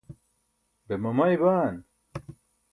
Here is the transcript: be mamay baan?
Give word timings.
be 0.87 0.95
mamay 1.03 1.33
baan? 1.41 1.75